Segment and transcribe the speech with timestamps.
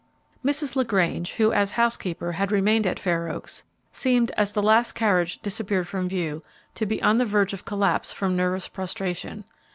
[0.43, 0.75] Mrs.
[0.75, 5.87] LaGrange, who, as housekeeper, had remained at Fair Oaks, seemed, as the last carriage disappeared
[5.87, 6.41] from view,
[6.73, 9.43] to be on the verge of collapse from nervous prostration.